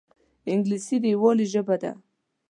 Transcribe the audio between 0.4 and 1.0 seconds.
انګلیسي